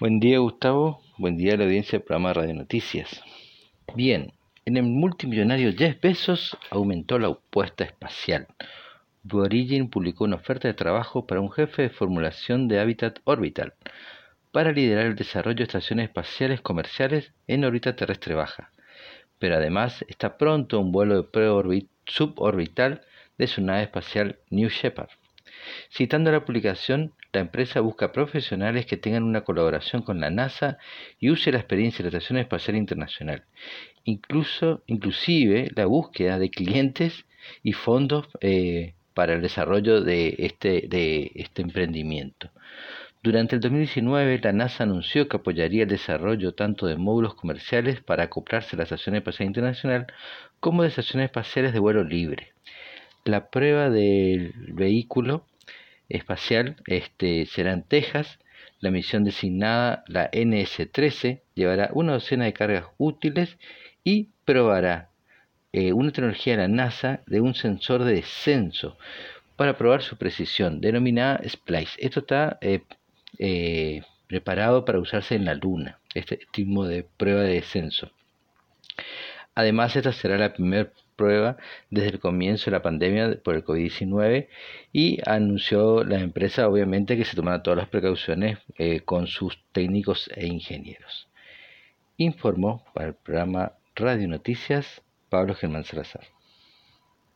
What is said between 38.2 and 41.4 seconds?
eh, para el desarrollo de este, de